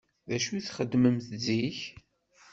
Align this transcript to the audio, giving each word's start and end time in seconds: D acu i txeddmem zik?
D 0.29 0.31
acu 0.35 0.49
i 0.57 0.61
txeddmem 0.65 1.17
zik? 1.43 1.79